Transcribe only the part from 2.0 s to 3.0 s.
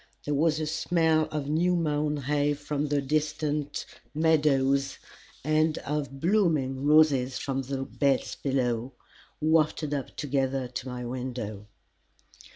hay from